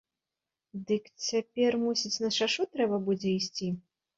[0.91, 3.73] Дык цяпер, мусіць, на шашу трэба будзе ісці?